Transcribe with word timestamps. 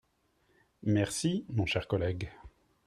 Merci, 0.81 1.45
mon 1.49 1.67
cher 1.67 1.87
collègue. 1.87 2.31